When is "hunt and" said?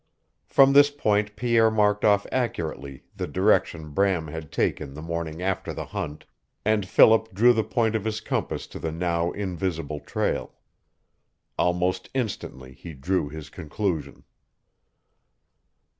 5.85-6.87